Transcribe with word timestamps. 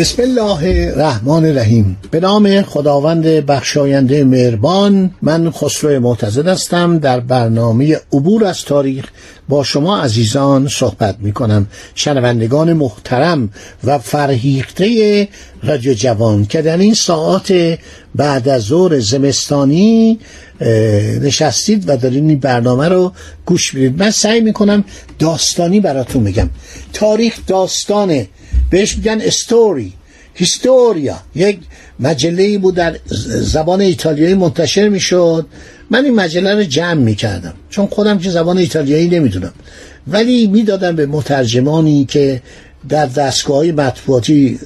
بسم 0.00 0.22
الله 0.22 0.90
الرحمن 0.94 1.44
الرحیم. 1.44 1.96
به 2.10 2.20
نام 2.20 2.62
خداوند 2.62 3.24
بخشاینده 3.26 4.24
مهربان 4.24 5.10
من 5.22 5.50
خسرو 5.50 6.00
معتزد 6.00 6.48
هستم. 6.48 6.98
در 6.98 7.20
برنامه 7.20 7.96
عبور 8.12 8.44
از 8.44 8.64
تاریخ 8.64 9.04
با 9.48 9.64
شما 9.64 9.98
عزیزان 9.98 10.68
صحبت 10.68 11.16
می 11.18 11.32
کنم 11.32 11.66
شنوندگان 11.94 12.72
محترم 12.72 13.50
و 13.84 13.98
فرهیخته 13.98 15.28
رادیو 15.62 15.94
جوان 15.94 16.46
که 16.46 16.62
در 16.62 16.76
این 16.76 16.94
ساعات 16.94 17.78
بعد 18.14 18.48
از 18.48 18.62
ظهر 18.62 19.00
زمستانی 19.00 20.18
نشستید 21.20 21.84
و 21.88 21.96
دارین 21.96 22.28
این 22.28 22.38
برنامه 22.38 22.88
رو 22.88 23.12
گوش 23.46 23.74
می‌دید. 23.74 24.02
من 24.02 24.10
سعی 24.10 24.40
می‌کنم 24.40 24.84
داستانی 25.18 25.80
براتون 25.80 26.22
میگم 26.22 26.50
تاریخ 26.92 27.38
داستانه. 27.46 28.28
بهش 28.70 28.96
میگن 28.96 29.20
استوری 29.20 29.92
هیستوریا. 30.34 31.18
یک 31.34 31.58
مجله 32.00 32.58
بود 32.58 32.74
در 32.74 32.96
زبان 33.40 33.80
ایتالیایی 33.80 34.34
منتشر 34.34 34.88
می‌شد. 34.88 35.46
من 35.90 36.04
این 36.04 36.14
مجله 36.14 36.54
رو 36.54 36.62
جمع 36.62 36.94
می‌کردم. 36.94 37.54
چون 37.70 37.86
خودم 37.86 38.18
که 38.18 38.30
زبان 38.30 38.58
ایتالیایی 38.58 39.08
نمی‌دونم. 39.08 39.52
ولی 40.06 40.46
می‌دادم 40.46 40.96
به 40.96 41.06
مترجمانی 41.06 42.04
که 42.04 42.42
در 42.88 43.06
دستگاه 43.06 43.64
مطبوعاتی 43.64 44.58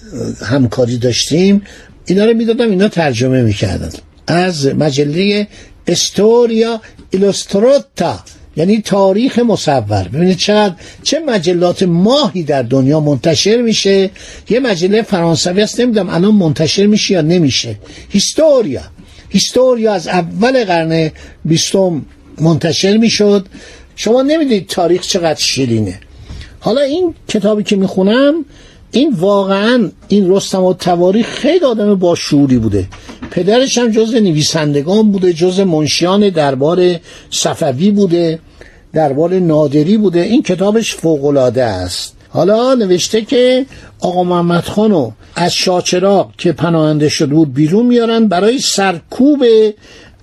همکاری 0.45 0.99
داشتیم. 0.99 1.63
اینا 2.07 2.25
رو 2.25 2.35
می‌دادم 2.35 2.71
اینا 2.71 2.89
ترجمه 2.89 3.43
می‌کردن. 3.43 3.91
از 4.27 4.67
مجله 4.67 5.47
استوریا 5.87 6.81
ایلوستروتا. 7.11 8.25
یعنی 8.57 8.83
تاریخ 8.83 9.39
مصور. 9.39 10.09
ببینید 10.13 10.37
چقدر 10.37 10.75
چه 11.03 11.21
مجلات 11.21 11.83
ماهی 11.83 12.43
در 12.43 12.63
دنیا 12.63 13.01
منتشر 13.01 13.63
میشه. 13.63 14.11
یه 14.51 14.61
مجله 14.61 15.03
فرانسوی 15.03 15.63
است 15.63 15.81
نمی‌دونم 15.81 16.09
الان 16.09 16.35
منتشر 16.35 16.87
میشه 16.87 17.15
یا 17.15 17.21
نمیشه. 17.21 17.79
هیستوریا. 18.09 18.81
هیستوریا 19.29 19.93
از 19.93 20.09
اول 20.09 20.65
قرن 20.65 21.11
بیستم 21.45 22.05
منتشر 22.41 22.97
می‌شد. 22.97 23.47
شما 23.97 24.23
نمی‌دید 24.23 24.67
تاریخ 24.67 25.03
چقدر 25.03 25.41
شیرینه. 25.41 26.01
حالا 26.61 26.81
این 26.81 27.15
کتابی 27.29 27.63
که 27.63 27.77
می‌خونم 27.77 28.45
این 28.91 29.13
واقعا 29.19 29.91
این 30.09 30.31
رستم 30.31 30.63
و 30.63 30.75
تواریخ 30.75 31.27
خیلی 31.27 31.65
آدم 31.65 31.95
با 31.95 32.15
شعوری 32.15 32.59
بوده. 32.59 32.89
پدرش 33.31 33.79
هم 33.79 33.91
جز 33.91 34.15
نویسندگان 34.15 35.13
بوده 35.13 35.33
جز 35.33 35.61
منشیان 35.61 36.29
دربار 36.29 36.97
صفوی 37.31 37.91
بوده 37.91 38.39
دربار 38.93 39.35
نادری 39.35 39.97
بوده. 39.97 40.21
این 40.21 40.43
کتابش 40.43 40.95
فوقالعاده 40.95 41.65
است. 41.65 42.17
حالا 42.29 42.75
نوشته 42.75 43.23
که 43.23 43.67
آقا 44.01 44.25
محمد 44.25 44.65
خانو 44.65 45.11
از 45.37 45.55
شاچراغ 45.55 46.31
که 46.39 46.53
پناهنده 46.53 47.09
شده 47.09 47.35
بود 47.35 47.55
بیرون 47.55 47.87
میارن 47.87 48.29
برای 48.29 48.59
سرکوب 48.59 49.45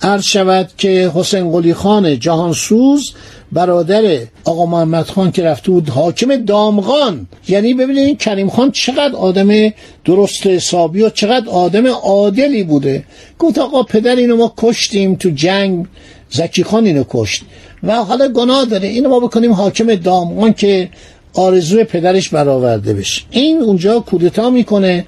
عرض 0.02 0.24
شود 0.24 0.70
که 0.78 1.12
حسین 1.16 1.52
قلی 1.52 1.74
خان 1.74 2.20
جهانسوز 2.20 3.14
برادر 3.52 4.18
آقا 4.44 4.66
محمد 4.66 5.06
خان 5.06 5.32
که 5.32 5.44
رفته 5.44 5.72
بود 5.72 5.90
حاکم 5.90 6.36
دامغان. 6.36 7.28
یعنی 7.48 7.74
ببینید 7.74 8.20
کریم 8.20 8.50
خان 8.50 8.72
چقدر 8.72 9.16
آدم 9.16 9.74
درست 10.06 10.48
حسابی 10.48 11.02
و 11.02 11.10
چقدر 11.10 11.50
آدم 11.50 11.88
عادلی 11.88 12.64
بوده. 12.64 13.04
گفت 13.40 13.58
آقا 13.58 13.84
پدر 13.84 14.16
اینو 14.16 14.36
ما 14.36 14.54
کشتیم 14.58 15.16
تو 15.16 15.30
جنگ 15.30 15.86
زکی 16.30 16.64
خان 16.64 16.86
اینو 16.86 17.04
کشت. 17.10 17.44
و 17.84 17.96
حالا 17.96 18.28
گناه 18.28 18.66
داره. 18.66 18.88
اینو 18.88 19.10
ما 19.10 19.20
بکنیم 19.20 19.54
حاکم 19.54 19.96
دامغان 19.96 20.54
که 20.54 20.90
آرزوی 21.34 21.84
پدرش 21.84 22.30
برآورده 22.30 22.94
بشه. 22.94 23.22
این 23.32 23.62
اونجا 23.62 24.00
کودتا 24.00 24.50
می‌کنه. 24.50 25.06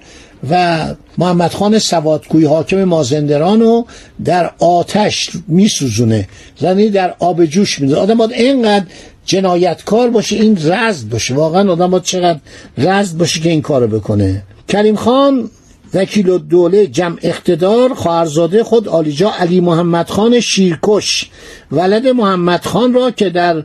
و 0.50 0.86
محمد 1.18 1.54
خان 1.54 1.80
سوادکوی 1.80 2.46
حاکم 2.46 2.84
مازندران 2.84 3.60
رو 3.60 3.86
در 4.26 4.52
آتش 4.60 5.30
میسوزونه. 5.48 6.28
یعنی 6.62 6.90
در 6.90 7.16
آب 7.20 7.46
جوش 7.46 7.80
میده 7.80 7.96
آدم 7.96 8.16
باید 8.16 8.32
اینقدر 8.32 8.86
جنایتکار 9.26 10.10
باشه 10.10 10.36
این 10.36 10.58
رزد 10.72 11.10
باشه. 11.10 11.34
واقعا 11.34 11.72
آدم 11.72 11.92
باید 11.92 12.04
چقدر 12.04 12.40
رزد 12.78 13.18
باشه 13.18 13.40
که 13.40 13.50
این 13.50 13.62
کارو 13.62 13.88
بکنه. 13.88 14.44
کریم 14.68 14.96
خان 14.96 15.50
وکیل 15.94 16.30
و 16.30 16.38
دوله 16.38 16.88
جمع 16.88 17.18
اقتدار 17.22 17.94
خواهرزاده 17.94 18.64
خود 18.64 18.88
آلیجا 18.88 19.32
علی 19.40 19.60
محمد 19.60 20.10
خان 20.10 20.40
شیرکش. 20.40 21.30
ولد 21.72 22.08
محمد 22.08 22.66
خان 22.66 22.94
را 22.94 23.12
که 23.12 23.30
در 23.30 23.64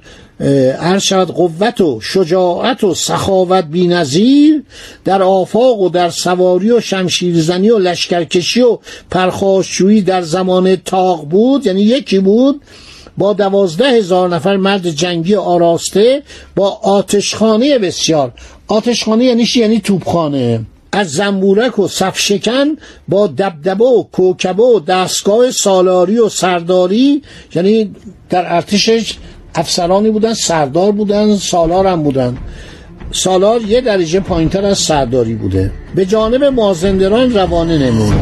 عرض 0.80 1.02
شود 1.02 1.28
قوت 1.28 1.80
و 1.80 2.00
شجاعت 2.00 2.84
و 2.84 2.94
سخاوت 2.94 3.64
بینظیر 3.64 4.62
در 5.04 5.22
آفاق 5.22 5.80
و 5.80 5.88
در 5.88 6.10
سواری 6.10 6.70
و 6.70 6.80
شمشیرزنی 6.80 7.70
و 7.70 7.78
لشکرکشی 7.78 8.60
و 8.60 8.78
پرخاشجویی 9.10 10.02
در 10.02 10.22
زمان 10.22 10.76
تاق 10.76 11.24
بود 11.24 11.66
یعنی 11.66 11.82
یکی 11.82 12.18
بود 12.18 12.60
با 13.18 13.32
دوازده 13.32 13.88
هزار 13.90 14.28
نفر 14.28 14.56
مرد 14.56 14.90
جنگی 14.90 15.34
آراسته 15.34 16.22
با 16.56 16.70
آتشخانه 16.70 17.78
بسیار. 17.78 18.32
آتشخانه 18.68 19.24
یعنی 19.24 19.46
یعنی 19.56 19.80
توپخانه. 19.80 20.60
از 20.92 21.12
زنبورک 21.12 21.78
و 21.78 21.88
صفشکن 21.88 22.76
با 23.08 23.26
دبدبه 23.26 23.84
و 23.84 24.02
کوکبه 24.12 24.62
و 24.62 24.80
دستگاه 24.80 25.50
سالاری 25.50 26.18
و 26.18 26.28
سرداری 26.28 27.22
یعنی 27.54 27.94
در 28.30 28.54
ارتشش 28.54 29.14
افسرانی 29.54 30.10
بودن 30.10 30.34
سردار 30.34 30.92
بودن 30.92 31.36
سالار 31.36 31.86
هم 31.86 32.02
بودن. 32.02 32.36
سالار 33.12 33.62
یه 33.62 33.80
درجه 33.80 34.20
پایینتر 34.20 34.64
از 34.64 34.78
سرداری 34.78 35.34
بوده. 35.34 35.72
به 35.94 36.06
جانب 36.06 36.44
مازندران 36.44 37.34
روانه 37.34 37.78
نمود. 37.78 38.14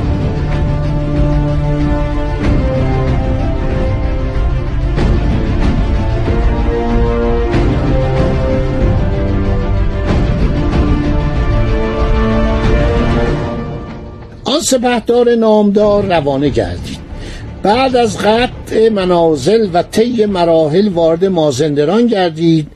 آن 14.44 14.60
سپهدار 14.60 15.34
نامدار 15.34 16.04
روانه 16.04 16.48
گردید. 16.48 16.95
بعد 17.66 17.96
از 17.96 18.18
قطع 18.18 18.88
منازل 18.88 19.68
و 19.72 19.82
طی 19.82 20.26
مراحل 20.26 20.88
وارد 20.88 21.24
مازندران 21.24 22.06
گردید 22.06 22.66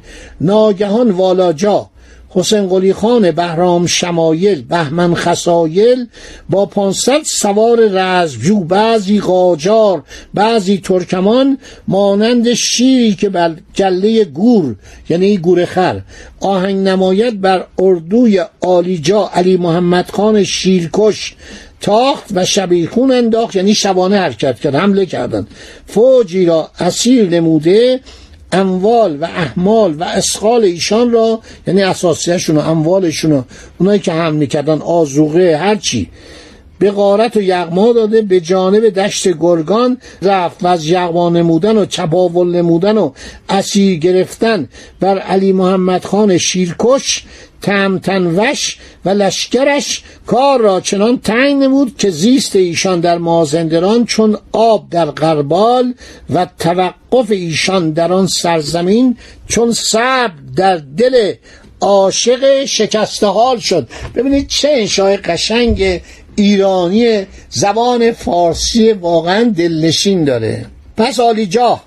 ناگهان 0.40 1.10
والاجا 1.10 1.90
حسین 2.28 2.66
قلی 2.66 2.92
خان 2.92 3.30
بهرام 3.30 3.86
شمایل 3.86 4.62
بهمن 4.62 5.14
خسایل 5.14 6.06
با 6.48 6.66
پانصد 6.66 7.22
سوار 7.22 7.78
رزمجو 7.78 8.60
بعضی 8.60 9.20
قاجار 9.20 10.02
بعضی 10.34 10.78
ترکمان 10.78 11.58
مانند 11.88 12.52
شیری 12.52 13.14
که 13.14 13.28
بر 13.28 13.54
گله 13.76 14.24
گور 14.24 14.76
یعنی 15.08 15.38
گور 15.38 15.64
خر 15.64 16.00
آهنگ 16.40 16.88
نماید 16.88 17.40
بر 17.40 17.66
اردوی 17.78 18.44
آلیجا 18.60 19.30
علی 19.34 19.56
محمد 19.56 20.10
خان 20.10 20.44
شیرکش 20.44 21.34
تاخت 21.80 22.24
و 22.34 22.44
شبیخون 22.44 23.10
انداخت 23.10 23.56
یعنی 23.56 23.74
شبانه 23.74 24.18
حرکت 24.18 24.60
کرد 24.60 24.74
حمله 24.74 25.06
کردند. 25.06 25.48
فوجی 25.86 26.46
را 26.46 26.70
اسیر 26.80 27.28
نموده 27.28 28.00
اموال 28.52 29.16
و 29.20 29.24
احمال 29.24 29.94
و 29.94 30.04
اسقال 30.04 30.64
ایشان 30.64 31.10
را 31.10 31.40
یعنی 31.66 31.82
اساسیشون 31.82 32.56
و 32.56 32.60
اموالشون 32.60 33.32
و 33.32 33.42
اونایی 33.78 34.00
که 34.00 34.12
هم 34.12 34.34
می‌کردن 34.34 34.78
آزوغه 34.78 35.56
هرچی. 35.56 36.10
به 36.80 36.90
غارت 36.90 37.36
و 37.36 37.42
یغما 37.42 37.92
داده 37.92 38.22
به 38.22 38.40
جانب 38.40 38.88
دشت 38.88 39.28
گرگان 39.28 39.98
رفت. 40.22 40.62
و 40.62 40.66
از 40.66 40.86
یغما 40.86 41.28
نمودن 41.28 41.76
و 41.78 41.86
چپاول 41.86 42.56
نمودن 42.56 42.98
و 42.98 43.12
اسیر 43.48 43.98
گرفتن 43.98 44.68
بر 45.00 45.18
علی 45.18 45.52
محمد 45.52 46.04
خان 46.04 46.38
شیرکش 46.38 47.24
تمتنوش 47.62 48.78
و 49.04 49.08
لشکرش 49.08 50.02
کار 50.26 50.60
را 50.60 50.80
چنان 50.80 51.18
تنگ 51.18 51.62
نمود 51.62 51.96
که 51.98 52.10
زیست 52.10 52.56
ایشان 52.56 53.00
در 53.00 53.18
مازندران 53.18 54.04
چون 54.04 54.38
آب 54.52 54.90
در 54.90 55.06
غربال 55.06 55.94
و 56.30 56.46
توقف 56.58 57.30
ایشان 57.30 57.90
در 57.90 58.12
آن 58.12 58.26
سرزمین 58.26 59.16
چون 59.48 59.72
سب 59.72 60.30
در 60.56 60.76
دل 60.76 61.32
عاشق 61.80 62.64
شکسته 62.64 63.26
حال 63.26 63.58
شد. 63.58 63.88
ببینید 64.14 64.46
چه 64.48 64.68
انشای 64.72 65.16
قشنگ 65.16 66.00
ایرانی 66.40 67.26
زبان 67.50 68.12
فارسی 68.12 68.92
واقعا 68.92 69.52
دلنشین 69.56 70.24
داره. 70.24 70.66
پس 70.96 71.20
آلیجاه 71.20 71.84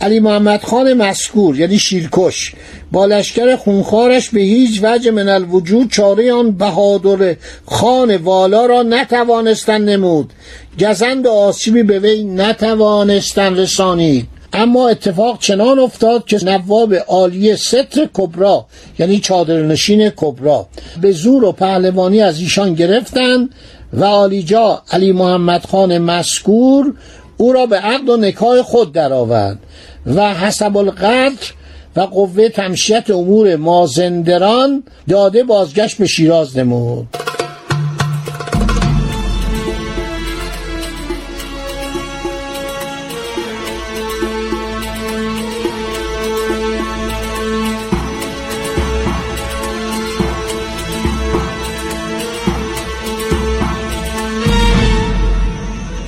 علی 0.00 0.20
محمد 0.20 0.62
خان 0.62 0.92
مسکور 0.92 1.60
یعنی 1.60 1.78
شیرکش. 1.78 2.52
با 2.92 3.06
لشکر 3.06 3.56
خونخارش 3.56 4.30
به 4.30 4.40
هیچ 4.40 4.80
وجه 4.82 5.10
من 5.10 5.28
الوجود 5.28 5.90
چاره 5.90 6.32
آن 6.32 6.52
بهادر 6.52 7.36
خان 7.66 8.16
والا 8.16 8.66
را 8.66 8.82
نتوانستن 8.82 9.84
نمود. 9.84 10.32
گزند 10.80 11.26
آسیبی 11.26 11.82
به 11.82 11.98
وی 11.98 12.24
نتوانستن 12.24 13.56
رسانید. 13.56 14.26
اما 14.52 14.88
اتفاق 14.88 15.38
چنان 15.38 15.78
افتاد 15.78 16.24
که 16.24 16.44
نواب 16.44 16.94
عالی 16.94 17.56
ستر 17.56 18.08
کبرا 18.12 18.66
یعنی 18.98 19.20
چادرنشین 19.20 20.10
کبرا 20.16 20.66
به 21.00 21.12
زور 21.12 21.44
و 21.44 21.52
پهلوانی 21.52 22.22
از 22.22 22.40
ایشان 22.40 22.74
گرفتند 22.74 23.50
و 23.92 24.04
عالیجا 24.04 24.82
علی 24.92 25.12
محمد 25.12 25.66
خان 25.66 25.98
مسکور 25.98 26.94
او 27.36 27.52
را 27.52 27.66
به 27.66 27.76
عقد 27.76 28.08
و 28.08 28.16
نکاح 28.16 28.62
خود 28.62 28.92
درآورد 28.92 29.58
و 30.06 30.34
حسب 30.34 30.76
القدر 30.76 31.52
و 31.96 32.00
قوه 32.00 32.48
تمشیت 32.48 33.10
امور 33.10 33.56
مازندران 33.56 34.82
داده 35.08 35.42
بازگشت 35.42 35.98
به 35.98 36.06
شیراز 36.06 36.58
نمود. 36.58 37.08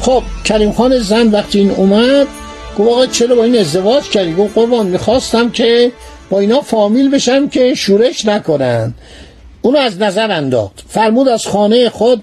خب 0.02 0.22
کریم 0.44 0.72
خان 0.72 0.99
زن 0.99 1.28
وقتی 1.28 1.58
این 1.58 1.70
اومد 1.70 2.26
گفت 2.78 2.90
آقا 2.90 3.06
چرا 3.06 3.34
با 3.34 3.44
این 3.44 3.58
ازدواج 3.58 4.02
کردی؟ 4.02 4.34
گفت 4.34 4.54
قربان 4.54 4.87
می‌خواستم 4.87 5.50
که 5.50 5.93
با 6.31 6.38
اینا 6.38 6.60
فامیل 6.60 7.10
بشم 7.10 7.49
که 7.49 7.75
شورش 7.75 8.26
نکنن. 8.26 8.94
اونو 9.62 9.78
از 9.78 10.00
نظر 10.00 10.31
انداخت. 10.31 10.84
فرمود 10.88 11.28
از 11.28 11.46
خانه 11.46 11.90
خود 11.90 12.22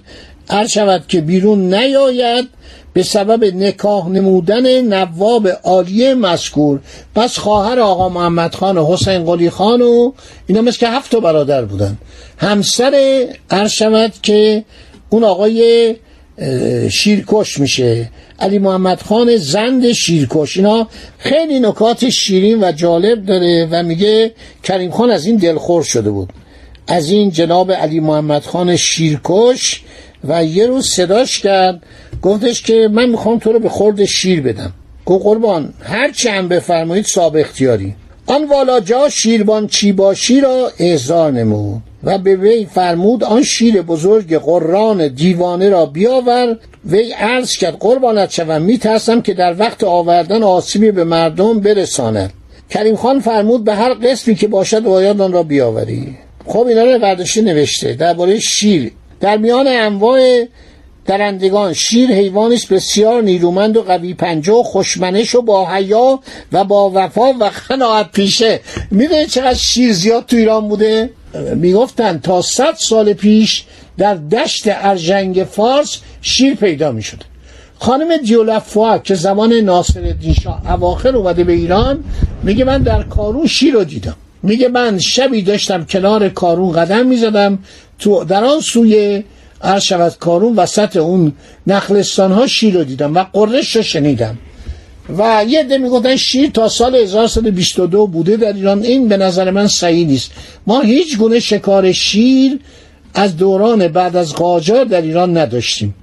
هر 0.50 0.68
شود 0.68 1.04
که 1.08 1.22
بیرون 1.22 1.74
نیاید 1.74 2.50
به 2.94 3.04
سبب 3.04 3.44
نکاح 3.44 4.10
نمودن 4.10 4.82
نواب 4.82 5.48
عالی 5.48 6.14
مذکور. 6.14 6.80
پس 7.16 7.38
خواهر 7.38 7.80
آقا 7.80 8.10
محمد 8.10 8.56
خان 8.56 8.78
و 8.78 8.94
حسین 8.94 9.26
قلی 9.26 9.50
خان 9.50 9.82
و 9.82 10.12
اینا 10.48 10.62
مثل 10.62 10.78
که 10.78 10.90
هفت 10.90 11.16
برادر 11.16 11.66
بودن. 11.66 11.98
همسر 12.38 13.26
هر 13.52 13.68
شود 13.68 14.14
که 14.24 14.64
اون 15.10 15.24
آقای 15.24 15.96
شیرکش 16.92 17.60
میشه. 17.60 18.10
علی 18.40 18.60
محمد 18.60 19.02
خان 19.02 19.38
زند 19.38 19.92
شیرکش 19.92 20.58
اینا 20.58 20.88
خیلی 21.18 21.60
نکات 21.60 22.10
شیرین 22.10 22.64
و 22.64 22.72
جالب 22.72 23.26
داره 23.26 23.68
و 23.72 23.84
میگه 23.84 24.32
کریم 24.64 24.92
خان 24.92 25.12
از 25.12 25.26
این 25.26 25.36
دلخور 25.36 25.84
شده 25.84 26.10
بود. 26.10 26.30
از 26.88 27.10
این 27.10 27.32
جناب 27.32 27.72
علی 27.72 28.00
محمد 28.00 28.44
خان 28.44 28.76
شیرکش 28.76 29.82
و 30.28 30.46
یه 30.46 30.68
روز 30.68 30.88
صداش 30.88 31.40
کرد. 31.40 31.84
گفتش 32.22 32.62
که 32.62 32.88
من 32.92 33.10
می‌خوام 33.10 33.40
تو 33.40 33.52
رو 33.52 33.60
به 33.60 33.70
خورد 33.70 34.06
شیر 34.06 34.42
بدم. 34.42 34.74
گو 35.06 35.20
قربان 35.20 35.74
هر 35.84 36.12
چی 36.12 36.30
هم 36.30 36.48
بفرمایید 36.48 37.06
صاحب 37.06 37.36
اختیاری. 37.38 37.96
آن 38.26 38.48
والاجا 38.48 39.10
شیربان 39.10 39.68
چیباشی 39.68 40.42
را 40.42 40.72
احضار 40.80 41.32
نمود. 41.32 41.82
و 42.04 42.18
به 42.18 42.36
وی 42.36 42.66
فرمود 42.66 43.24
آن 43.24 43.44
شیر 43.44 43.82
بزرگ 43.82 44.38
قران 44.38 45.08
دیوانه 45.08 45.70
را 45.70 45.86
بیاور. 45.86 46.58
وی 46.86 47.12
عرض 47.12 47.58
کرد 47.58 47.78
قربانت 47.80 48.32
شوم 48.32 48.62
میترسم 48.62 49.22
که 49.22 49.34
در 49.34 49.56
وقت 49.60 49.84
آوردن 49.84 50.44
آسیبی 50.44 50.92
به 50.92 51.04
مردم 51.04 51.60
برساند. 51.60 52.34
کریم 52.70 52.96
خان 52.96 53.20
فرمود 53.20 53.64
به 53.64 53.76
هر 53.76 53.94
قسمی 53.94 54.36
که 54.36 54.48
باشد 54.48 54.84
باید 54.84 55.22
آن 55.22 55.32
را 55.32 55.44
بیاوری. 55.44 56.18
خب 56.46 56.66
اینا 56.68 56.84
رو 56.84 57.00
برداشته 57.00 57.42
نوشته 57.42 57.94
درباره 57.94 58.40
شیر. 58.40 58.92
در 59.20 59.38
میان 59.38 59.68
انواع 59.68 60.46
درندگان 61.06 61.74
شیر 61.74 62.10
حیوانی 62.10 62.56
است 62.56 62.74
بسیار 62.74 63.22
نیرومند 63.22 63.78
و 63.78 63.82
قوی 63.82 64.14
پنجه 64.14 64.54
و 64.54 64.64
خوشمنش 64.64 65.36
و 65.36 65.42
با 65.42 65.70
حیا 65.70 66.20
و 66.52 66.64
با 66.64 66.92
وفا 66.96 67.34
و 67.34 67.52
قناعت 67.70 68.12
پیشه. 68.12 68.60
می‌دونی 68.92 69.26
چقدر 69.26 69.54
شیر 69.54 69.94
زیاد 69.94 70.26
تو 70.26 70.36
ایران 70.36 70.68
بوده؟ 70.68 71.10
می‌گفتن 71.56 72.20
تا 72.20 72.42
صد 72.42 72.76
سال 72.78 73.14
پیش 73.14 73.64
در 73.98 74.16
دشت 74.16 74.64
ارجنگ 74.68 75.48
فارس 75.52 75.98
شیر 76.22 76.56
پیدا 76.56 76.92
می‌شد. 76.92 77.24
خانم 77.80 78.18
دیولفوا 78.18 78.98
که 78.98 79.16
زمان 79.16 79.54
ناصر 79.54 80.00
الدین 80.00 80.34
شاه 80.34 80.72
اواخر 80.72 81.16
اومده 81.16 81.44
به 81.44 81.54
ایران 81.54 82.04
میگه 82.44 82.64
من 82.64 82.84
در 82.84 83.04
کارون 83.04 83.48
شیر 83.48 83.74
رو 83.74 83.84
دیدم. 83.84 84.16
میگه 84.44 84.68
من 84.68 85.00
شبی 85.00 85.42
داشتم 85.42 85.86
کنار 85.86 86.30
کارون 86.30 86.72
قدم 86.72 87.06
می‌زدم 87.06 87.60
تو 88.00 88.24
در 88.24 88.44
آن 88.44 88.60
سوی 88.62 89.24
عرض 89.62 90.18
کارون 90.20 90.56
وسط 90.56 90.98
اون 90.98 91.34
نخلستان 91.68 92.32
ها 92.32 92.48
شیر 92.48 92.74
رو 92.74 92.84
دیدم 92.84 93.16
و 93.16 93.24
قررش 93.34 93.76
رو 93.76 93.82
شنیدم. 93.82 94.38
و 95.18 95.46
یه 95.48 95.60
عده 95.60 95.78
می‌گفتن 95.78 96.16
شیر 96.16 96.50
تا 96.50 96.70
سال 96.70 96.96
1122 96.96 98.08
بوده 98.08 98.38
در 98.38 98.54
ایران. 98.54 98.84
این 98.84 99.08
به 99.08 99.18
نظر 99.18 99.52
من 99.52 99.68
صحیح 99.68 100.08
نیست. 100.08 100.32
ما 100.68 100.82
هیچ 100.82 101.18
گونه 101.18 101.40
شکار 101.40 101.92
شیر 101.92 102.60
از 103.14 103.38
دوران 103.38 103.88
بعد 103.88 104.16
از 104.16 104.34
قاجار 104.34 104.86
در 104.86 105.02
ایران 105.02 105.38
نداشتیم. 105.38 105.96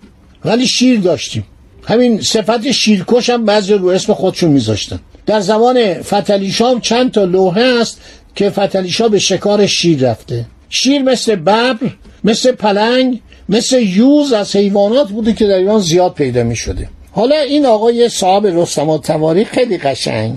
ولی 0.44 0.66
شیر 0.66 1.00
داشتیم. 1.00 1.44
همین 1.84 2.20
صفت 2.20 2.70
شیرکش 2.70 3.30
هم 3.30 3.44
بعضی 3.44 3.74
رو 3.74 3.88
اسم 3.88 4.14
خودشون 4.14 4.50
میذاشتن. 4.50 5.00
در 5.26 5.40
زمان 5.40 6.02
فتلیشام 6.02 6.80
چند 6.80 7.10
تا 7.10 7.24
لوحه 7.24 7.80
هست 7.80 8.00
که 8.34 8.50
فتلیشا 8.50 9.08
به 9.08 9.18
شکار 9.18 9.66
شیر 9.66 10.10
رفته. 10.10 10.44
شیر 10.68 11.02
مثل 11.02 11.34
ببر 11.34 11.76
مثل 12.24 12.52
پلنگ 12.52 13.20
مثل 13.48 13.82
یوز 13.82 14.32
از 14.32 14.56
حیوانات 14.56 15.08
بوده 15.08 15.32
که 15.32 15.46
در 15.46 15.54
ایران 15.54 15.80
زیاد 15.80 16.14
پیدا 16.14 16.42
می 16.42 16.56
شده 16.56 16.88
حالا 17.16 17.40
این 17.40 17.66
آقای 17.66 18.08
صاحب 18.08 18.46
رستم 18.46 18.96
تواریخ 18.96 19.48
خیلی 19.48 19.78
قشنگ. 19.78 20.36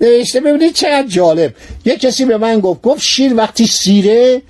نوشته 0.00 0.40
ببینید 0.40 0.72
چقدر 0.74 1.06
جالب. 1.06 1.54
یه 1.84 1.96
کسی 1.96 2.24
به 2.24 2.36
من 2.36 2.60
گفت 2.60 2.82
گفت 2.82 3.02
شیر 3.02 3.34
وقتی 3.34 3.66
سیره 3.66 4.42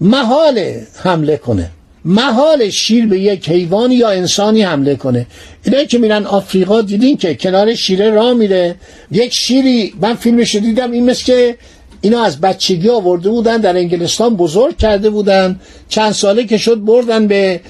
محاله 0.00 0.86
حمله 1.02 1.36
کنه. 1.36 1.70
محال 2.04 2.68
شیر 2.70 3.06
به 3.06 3.20
یک 3.20 3.48
حیوانی 3.48 3.94
یا 3.94 4.08
انسانی 4.08 4.62
حمله 4.62 4.96
کنه. 4.96 5.26
اینا 5.64 5.84
که 5.84 5.98
میرن 5.98 6.26
آفریقا 6.26 6.82
دیدین 6.82 7.16
که 7.16 7.34
کنار 7.34 7.74
شیره 7.74 8.10
راه 8.10 8.32
میره. 8.32 8.74
یک 9.10 9.34
شیری 9.34 9.94
من 10.00 10.14
فیلمش 10.14 10.54
دیدم 10.54 10.92
این 10.92 11.10
مثل 11.10 11.24
که 11.24 11.56
اینا 12.00 12.22
از 12.22 12.40
بچگی 12.40 12.88
آورده 12.88 13.28
بودن 13.28 13.56
در 13.56 13.76
انگلستان 13.76 14.36
بزرگ 14.36 14.76
کرده 14.76 15.10
بودن. 15.10 15.60
چند 15.88 16.12
ساله 16.12 16.44
که 16.44 16.58
شد 16.58 16.84
بردن 16.84 17.26
به 17.26 17.60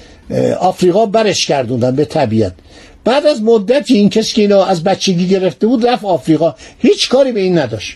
آفریقا 0.59 1.05
برش 1.05 1.45
کردوندن 1.45 1.95
به 1.95 2.05
طبیعت. 2.05 2.53
بعد 3.03 3.25
از 3.25 3.43
مدتی 3.43 3.97
این 3.97 4.09
کسی 4.09 4.33
که 4.33 4.41
اینا 4.41 4.65
از 4.65 4.83
بچگی 4.83 5.27
گرفته 5.27 5.67
بود 5.67 5.87
رفت 5.87 6.05
آفریقا. 6.05 6.55
هیچ 6.79 7.09
کاری 7.09 7.31
به 7.31 7.39
این 7.39 7.57
نداشت. 7.57 7.95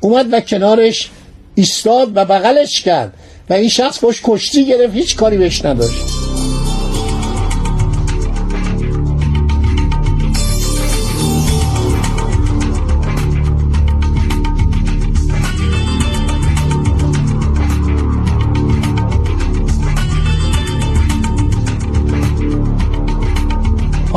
اومد 0.00 0.26
و 0.32 0.40
کنارش 0.40 1.10
ایستاد 1.54 2.16
و 2.16 2.24
بغلش 2.24 2.80
کرد. 2.82 3.12
و 3.50 3.54
این 3.54 3.68
شخص 3.68 3.98
باش 3.98 4.20
کشتی 4.24 4.66
گرفت. 4.66 4.94
هیچ 4.94 5.16
کاری 5.16 5.36
بهش 5.36 5.64
نداشت. 5.64 6.15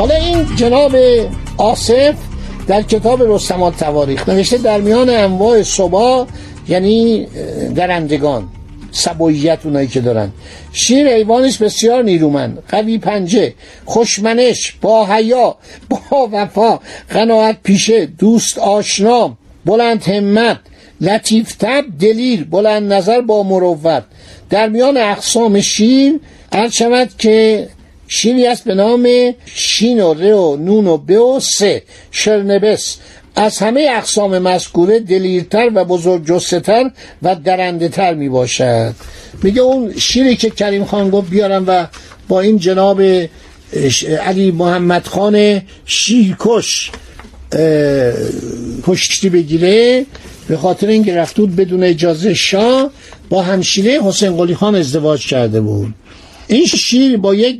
حالا 0.00 0.14
این 0.14 0.46
جناب 0.56 0.96
آصف 1.56 2.14
در 2.66 2.82
کتاب 2.82 3.22
رستمان 3.22 3.72
تواریخ 3.72 4.28
نوشته 4.28 4.58
در 4.58 4.80
میان 4.80 5.10
انواع 5.10 5.62
صبا 5.62 6.26
یعنی 6.68 7.26
درندگان 7.74 8.48
سبویت 8.90 9.58
اونایی 9.64 9.88
که 9.88 10.00
دارن. 10.00 10.32
شیر 10.72 11.08
حیوانش 11.08 11.58
بسیار 11.58 12.02
نیرومند 12.02 12.62
قوی 12.68 12.98
پنجه 12.98 13.54
خوشمنش 13.84 14.72
با 14.80 15.06
حیا 15.06 15.56
با 15.88 16.28
وفا 16.32 16.78
قناعت 17.10 17.56
پیشه 17.62 18.06
دوست 18.06 18.58
آشنا 18.58 19.36
بلند 19.64 20.02
همت 20.02 20.58
لطیف 21.00 21.54
تب 21.54 21.84
دلیر 22.00 22.44
بلند 22.44 22.92
نظر 22.92 23.20
با 23.20 23.42
مروت. 23.42 24.04
در 24.50 24.68
میان 24.68 24.96
اقسام 24.96 25.60
شیر 25.60 26.20
هر 26.52 26.68
شود 26.68 27.10
که 27.18 27.68
شیری 28.12 28.46
است 28.46 28.64
به 28.64 28.74
نام 28.74 29.08
شین 29.54 30.02
و 30.02 30.14
ر 30.14 30.34
و 30.34 30.56
نون 30.56 30.86
و 30.86 30.96
ب 30.96 31.10
و 31.10 31.40
سه. 31.40 31.82
شرنبس 32.10 32.96
از 33.36 33.58
همه 33.58 33.88
اقسام 33.96 34.38
مذکوره 34.38 35.00
دلیرتر 35.00 35.70
و 35.74 35.84
بزرگ 35.84 36.26
جستتر 36.26 36.90
و 37.22 37.34
درنده 37.34 37.88
تر 37.88 38.14
می 38.14 38.28
باشد 38.28 38.94
میگه 39.42 39.60
اون 39.60 39.98
شیری 39.98 40.36
که 40.36 40.50
کریم 40.50 40.84
خان 40.84 41.10
گفت 41.10 41.30
بیارم 41.30 41.64
و 41.66 41.86
با 42.28 42.40
این 42.40 42.58
جناب 42.58 43.02
علی 44.20 44.50
محمد 44.50 45.06
خان 45.06 45.62
شیرکش 45.86 46.90
پشتی 48.82 49.28
بگیره. 49.28 50.06
به 50.48 50.56
خاطر 50.56 50.86
اینکه 50.86 51.14
رفت 51.14 51.36
بود 51.36 51.56
بدون 51.56 51.84
اجازه 51.84 52.34
شاه 52.34 52.90
با 53.28 53.42
همشیره 53.42 54.02
حسین 54.02 54.36
قلی 54.36 54.54
خان 54.54 54.74
ازدواج 54.74 55.26
کرده 55.26 55.60
بود. 55.60 55.94
این 56.50 56.66
شیر 56.66 57.16
با 57.16 57.34
یک 57.34 57.58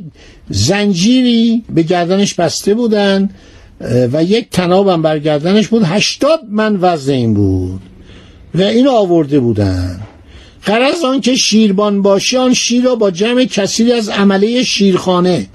زنجیری 0.49 1.63
به 1.69 1.83
گردنش 1.83 2.33
بسته 2.33 2.73
بودن 2.73 3.29
و 4.13 4.23
یک 4.23 4.49
تنابم 4.49 5.01
بر 5.01 5.19
گردنش 5.19 5.67
بود. 5.67 5.83
هشتاد 5.83 6.39
من 6.49 6.77
وزن 6.81 7.13
این 7.13 7.33
بود 7.33 7.81
و 8.55 8.61
اینو 8.61 8.91
آورده 8.91 9.39
بودن. 9.39 9.99
قرض 10.63 11.03
آن 11.03 11.21
که 11.21 11.35
شیربان 11.35 12.01
باشه 12.01 12.39
آن 12.39 12.53
شیر 12.53 12.83
را 12.83 12.95
با 12.95 13.11
جمع 13.11 13.45
کثیری 13.45 13.91
از 13.91 14.09
عمله 14.09 14.63
شیرخانه 14.63 15.47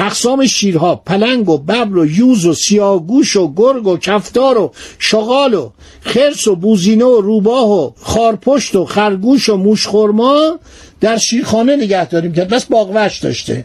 اقسام 0.00 0.46
شیرها 0.46 0.96
پلنگ 0.96 1.48
و 1.48 1.58
ببر 1.58 1.98
و 1.98 2.06
یوز 2.06 2.46
و 2.46 2.54
سیاگوش 2.54 3.36
و 3.36 3.52
گرگ 3.54 3.86
و 3.86 3.96
کفتار 3.96 4.58
و 4.58 4.72
شغال 4.98 5.54
و 5.54 5.70
خرس 6.00 6.48
و 6.48 6.56
بوزینه 6.56 7.04
و 7.04 7.20
روباه 7.20 7.70
و 7.70 7.90
خارپشت 8.00 8.76
و 8.76 8.84
خرگوش 8.84 9.48
و 9.48 9.56
موشخورما 9.56 10.58
در 11.00 11.16
شیرخانه 11.16 11.76
نگه 11.76 12.08
داریم 12.08 12.32
که 12.32 12.44
بس 12.44 12.64
باغوش 12.64 13.18
داشته. 13.18 13.64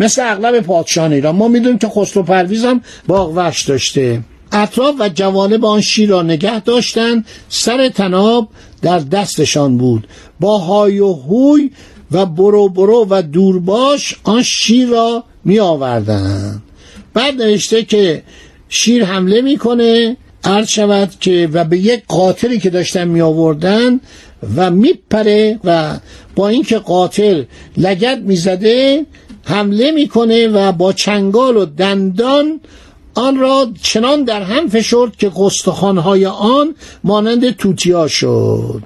مثل 0.00 0.22
اغلب 0.32 0.60
پادشاهان 0.60 1.12
ایران. 1.12 1.36
ما 1.36 1.48
می‌دونیم 1.48 1.78
که 1.78 1.88
خسرو 1.88 2.22
پرویز 2.22 2.64
هم 2.64 2.80
باغوش 3.06 3.62
داشته. 3.62 4.20
اطراف 4.52 4.94
و 5.00 5.08
جوانب 5.08 5.64
آن 5.64 5.80
شیر 5.80 6.08
را 6.08 6.22
نگه 6.22 6.60
داشتند 6.60 7.26
سر 7.48 7.88
تناب 7.88 8.48
در 8.82 8.98
دستشان 8.98 9.78
بود. 9.78 10.08
با 10.40 10.58
های 10.58 11.00
و 11.00 11.12
هوی 11.12 11.70
و 12.12 12.26
برو 12.26 12.68
برو 12.68 13.06
و 13.10 13.22
دورباش 13.22 14.16
آن 14.24 14.42
شیر 14.42 14.88
را 14.88 15.24
می 15.48 15.58
آوردن 15.58 16.62
بعد 17.14 17.42
نوشته 17.42 17.82
که 17.82 18.22
شیر 18.68 19.04
حمله 19.04 19.40
می‌کنه 19.40 20.16
عرض 20.44 20.68
شود 20.68 21.10
که 21.20 21.48
و 21.52 21.64
به 21.64 21.78
یک 21.78 22.02
قاتلی 22.08 22.58
که 22.58 22.70
داشتن 22.70 23.08
می 23.08 23.20
آوردن 23.20 24.00
و 24.56 24.70
میپره 24.70 25.60
و 25.64 25.98
با 26.36 26.48
اینکه 26.48 26.78
قاتل 26.78 27.44
لگت 27.76 28.18
می‌زده 28.18 29.06
حمله 29.44 29.90
می‌کنه 29.90 30.48
و 30.48 30.72
با 30.72 30.92
چنگال 30.92 31.56
و 31.56 31.64
دندان 31.64 32.60
آن 33.14 33.38
را 33.38 33.68
چنان 33.82 34.24
در 34.24 34.42
هم 34.42 34.68
فشرد 34.68 35.16
که 35.16 35.30
قستخانهای 35.36 36.26
آن 36.26 36.74
مانند 37.04 37.50
توتیا 37.50 38.08
شد. 38.08 38.82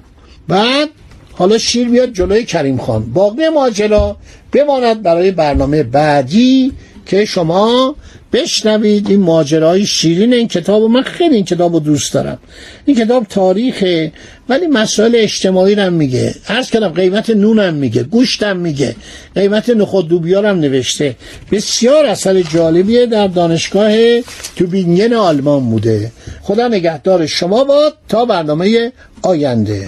بعد 0.47 0.89
حالا 1.31 1.57
شیر 1.57 1.89
بیاد 1.89 2.13
جلوی 2.13 2.45
کریم 2.45 2.77
خان. 2.77 3.13
باقی 3.13 3.49
ماجرا 3.49 4.17
بماند 4.53 5.01
برای 5.01 5.31
برنامه 5.31 5.83
بعدی 5.83 6.73
که 7.05 7.25
شما 7.25 7.95
بشنوید 8.33 9.09
این 9.09 9.19
ماجرای 9.19 9.85
شیرین 9.85 10.33
این 10.33 10.47
کتاب 10.47 10.83
من 10.83 11.01
خیلی 11.01 11.35
این 11.35 11.45
کتاب 11.45 11.73
رو 11.73 11.79
دوست 11.79 12.13
دارم. 12.13 12.37
این 12.85 12.95
کتاب 12.97 13.25
تاریخه 13.29 14.11
ولی 14.49 14.67
مسائل 14.67 15.15
اجتماعی 15.15 15.75
رو 15.75 15.91
میگه. 15.91 16.35
عرض 16.47 16.69
کردم 16.69 16.89
قیمت 16.89 17.29
نونم 17.29 17.73
میگه 17.73 18.03
گوشتم 18.03 18.57
میگه. 18.57 18.95
قیمت 19.35 19.69
نخود 19.69 20.07
دوبیارم 20.07 20.59
نوشته. 20.59 21.15
بسیار 21.51 22.05
اثر 22.05 22.41
جالبیه 22.41 23.05
در 23.05 23.27
دانشگاه 23.27 24.21
توبینگن 24.55 25.13
آلمان 25.13 25.69
بوده. 25.69 26.11
خدا 26.41 26.67
نگهدار 26.67 27.25
شما 27.25 27.63
باد 27.63 27.93
تا 28.09 28.25
برنامه 28.25 28.91
آینده. 29.21 29.87